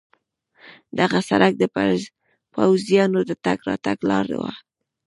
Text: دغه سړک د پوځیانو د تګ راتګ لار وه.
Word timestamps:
دغه 0.99 1.19
سړک 1.29 1.53
د 1.57 1.63
پوځیانو 2.55 3.19
د 3.29 3.31
تګ 3.45 3.59
راتګ 3.69 3.97
لار 4.09 4.27
وه. 4.41 4.51